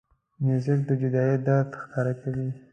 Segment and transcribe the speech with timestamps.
[0.45, 2.49] موزیک د جدایۍ درد ښکاره کوي.